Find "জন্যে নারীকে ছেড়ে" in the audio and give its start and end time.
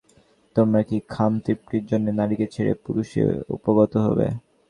1.85-2.73